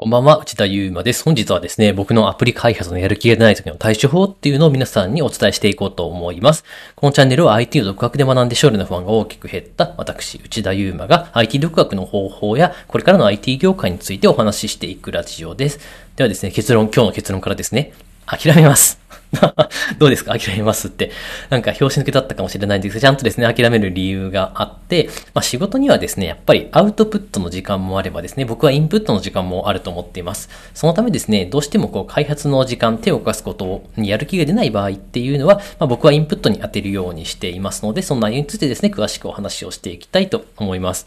[0.00, 1.24] こんばんは、内田祐馬です。
[1.24, 6.62] 本日はですね、僕のアプリ開発のやる気がない時の対処法っていうのを皆さんにお伝えしていこうと思います。
[6.94, 15.80] このチャンネルは IT を独学で学んで勝利の不安が大きく減った私、内田祐馬が IT 独学の方法やこれからの IT 業界についてお話ししていくラジオです。
[16.14, 17.92] ではですね、結論、今日の結論からですね、
[18.24, 19.00] 諦めます。
[19.98, 20.38] どうですか？
[20.38, 21.10] 諦めますって。
[21.50, 30.48] なんか表紙抜けだったかもしれないんですけど、ちゃんとですね、諦める理由があって、まあ仕事にはですね、やっぱりアウトプットの時間もあればですね、僕はインプットの時間もあると思っています。
[30.74, 41.06] そのためですね、どうしてもこう開発の時間、手を動かすことにやる気が出ない場合っていうのは、まあ僕はインプットに当てるようにしていますので、その内容についてですね、詳しくお話をしていきたいと思います。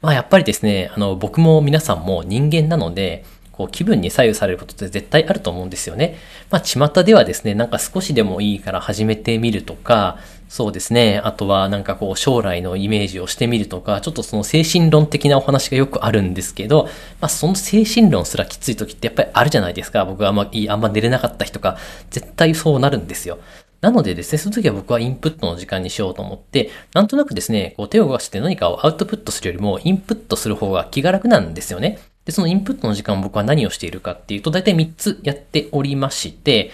[0.00, 3.24] まあやっぱりですね、あの僕も皆さんも人間なので、
[3.58, 6.16] こう気分に左右されることって絶対あると思うんですよね。
[6.48, 11.20] まあ、巷ではですね、なんか少しでもいいから始めてみるとか、そうですね。
[11.24, 16.84] あとはなんかこう将来のイメージをしてみるとか、ちょっとその精神論的なお話がよくあるんですけど、
[17.20, 20.04] まあその精神論すらきつい時ってやっぱりあるじゃないですか。
[20.04, 21.76] 僕はあんまあんま寝れなかった人が
[22.10, 23.38] 絶対そうなるんですよ。
[23.80, 31.98] なのでですね、その時は僕はインプットの時間にしようと思って、なんとなくですね、こう手を動かして何かをアウトプットするよりもインプットする方が気が楽なんですよね。
[32.28, 36.70] で、そのインプットの時間僕は何をしているかっていうと、大体3つやっておりまして、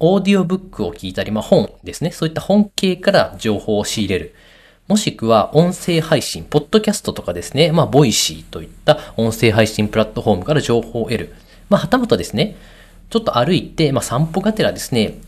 [0.00, 2.10] オーディオブックを聞いたり、まあ本ですね。
[2.10, 4.34] そういった本系から情報を仕入れる。
[4.88, 7.70] もしくは音声配信、ポッドキャストとかですね。
[7.70, 11.34] まあ、 Voicy といった音声配信プラットフォームから情報を得る。
[11.68, 12.56] まあ、はたまたですね、
[13.08, 15.20] ちょっと歩いて、まあ、散歩がてらですね、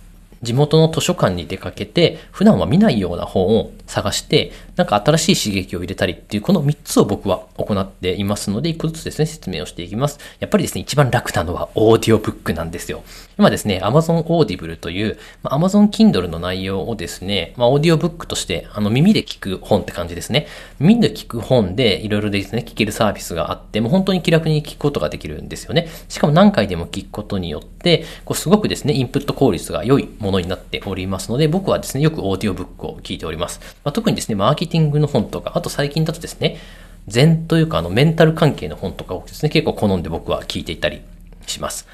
[0.43, 10.21] 地元の図書館に出かけて、普段は見ないような本を探して、なんか新しい刺激を入れたりっていう、この3つを僕は行っていますので、1個ずつですね、説明をしていきます。
[10.39, 13.03] やっぱりですね、一番楽なのはオーディオブックなんですよ。
[13.39, 20.47] 今ですね、Amazon Audible という、まあ、Amazon Kindle の内容をですね、まあ、オーディオブックとして、あの、耳で聞く本って感じですね。
[20.79, 25.89] 耳で聞く本で、いろいろですね、聞けるサービスがあって、もう本当に気楽に聞くことができるんですよね。
[26.09, 33.61] しかも何回でも聞くことによって、こうすごくですね、インプット効率が良いものになっておりますので、僕はですね、よくオーディオブックを聞いております。
[33.83, 36.59] まあ、特にですね、マーケーティングの本とか、あと最近だとですね、
[37.07, 41.03] 禅というかあのメンタル関係の本とかをですね、結構好んで僕は聞いていたり
[41.47, 41.87] します。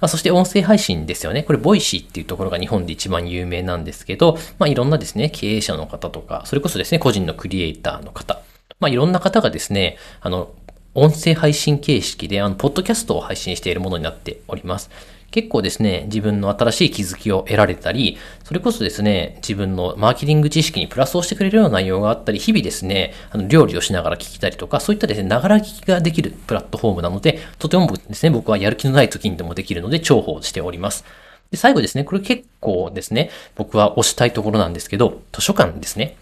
[0.00, 1.42] まあ、そして音声配信ですよね。
[1.42, 8.40] これ、 Voicy っていうところが日本で一番有名なんですけど、まあ、いろんなですね、経営者の方とか、それこそですね、個人のクリエイターの方、
[8.80, 10.52] まあ、いろんな方がですね、あの、
[10.94, 14.90] 音声配信形式で、あの、ポッドキャストを配信しているものになっております。
[15.30, 31.04] 結構ですね、自分の新しい気づきを得られたり、それこそですね、自分のマーケティング知識にプラスをしてくれるような内容があったり、日々ですね、あの料理をしながら聞きたりとか、そういったですね、ながら聞きができるプラットフォームなので、とてもですね、僕はやる気のない時にでもできるので重宝しております。
[31.50, 36.16] で、最後ですね、これ結構ですね、僕は推したいところなんですけど、図書館ですね。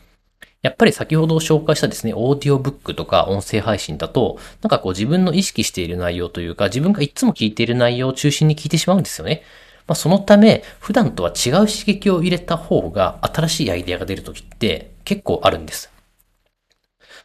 [0.62, 9.42] やっぱり先ほど紹介したですね、オーディオブックとか音声配信だと、なんかこう自分の意識している内容というか、自分がいつも聞いている内容を中心に聞いてしまうんですよね。
[9.86, 15.91] まあ、そのため、普段とは違う刺激を入れた方が新しいアイデアが出るときって結構あるんです。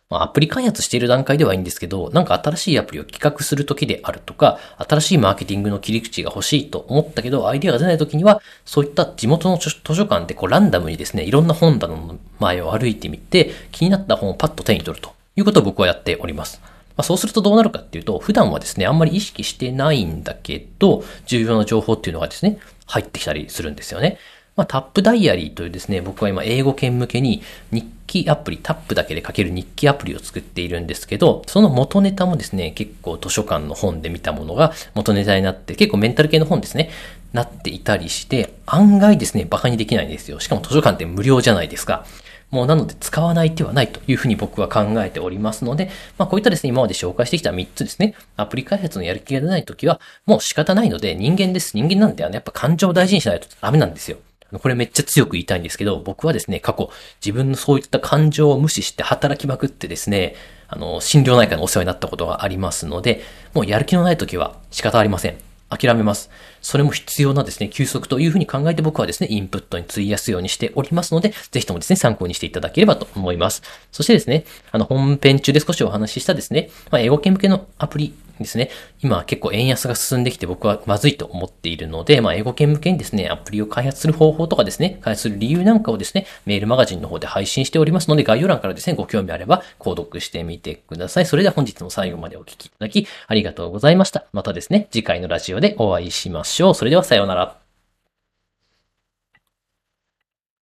[0.10, 16.62] まあ、アプリ開発している段階ではいいんですけど、なんか新しいアプリを企画するときであるとか、新しいマーケティングの切り口が欲しいと思ったけど、アイデアが出ないときには、そういった地元の図書館でこうランダムにですね、いろんな本棚の前を歩いてみて、気になった本をパッと手に取るということを僕はやっております。
[16.96, 24.20] まあ、そうするとどうなるかっていうと、普段はですね、あんまり意識してないんだけど、重要な情報っていうのがですね、入ってきたりするんですよね。
[24.56, 27.42] まあ、タップダイアリーというですね、僕は今英語圏向けに
[27.72, 36.90] 日記アプリ、タップだけで書ける日記アプリを作っているんですけど、その元ネタもですね、結構図書館の本で見たものが元ネタになって、結構メンタル系の本ですね、
[37.34, 40.40] なっていたりして、案外ですね、馬鹿にできないんですよ。
[40.40, 42.06] しかも図書館って無料じゃないですか。
[42.54, 45.90] もうなので使わない手はないというふうに僕は考えておりますので、
[46.20, 51.76] まあこういったですね、今まで紹介してきた3つですね、アプリ開発のやる気が出ないときは、もう仕方ないので人間です。
[51.76, 54.18] 人間なんてあのやっぱ感情を大事にしないとダメなんですよ。
[54.60, 56.90] これめっちゃ強く言いたいんですけど、僕はですね、過去、
[57.24, 60.36] 自分のそういった感情を無視して働きまくってですね、
[60.68, 63.22] あの、心療内科のお世話になったことがありますので、
[63.54, 65.36] もうやる気のない時は仕方ありません。
[65.70, 66.30] 諦めます。
[66.62, 73.64] それも必要なですね、休息というふうに考えて僕はですね、インプットに費やすようにしておりますので、ぜひともですね、参考にしていただければと思います。
[73.92, 78.70] そしてですね、あの、本編中で少しお話ししたですね、まあ、英語系向けのアプリですね、
[79.02, 91.26] 今結構円安が進んできて僕はまずいと思っているので、まあ、英語圏向けにですね、アプリを開発する方法とかですね、開発する理由なんかをですね、メールマガジンの方で配信しておりますので、概要欄からですね、ご興味あれば購読してみてください。
[91.26, 94.26] それでは本日も最後までお聴きいただきありがとうございました。
[94.34, 96.76] またですね、次回のラジオでお会いしましょう。
[96.76, 97.63] それではさようなら。